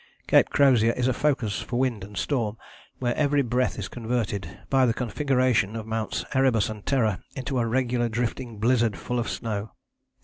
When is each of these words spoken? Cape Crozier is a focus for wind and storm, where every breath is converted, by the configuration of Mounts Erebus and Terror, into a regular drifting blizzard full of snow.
Cape 0.25 0.49
Crozier 0.49 0.93
is 0.93 1.07
a 1.07 1.13
focus 1.13 1.61
for 1.61 1.77
wind 1.77 2.03
and 2.03 2.17
storm, 2.17 2.57
where 2.97 3.13
every 3.15 3.43
breath 3.43 3.77
is 3.77 3.87
converted, 3.87 4.59
by 4.67 4.87
the 4.87 4.95
configuration 4.95 5.75
of 5.75 5.85
Mounts 5.85 6.25
Erebus 6.33 6.71
and 6.71 6.83
Terror, 6.83 7.19
into 7.35 7.59
a 7.59 7.67
regular 7.67 8.09
drifting 8.09 8.57
blizzard 8.57 8.97
full 8.97 9.19
of 9.19 9.29
snow. 9.29 9.73